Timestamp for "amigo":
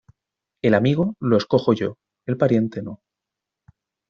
0.73-1.15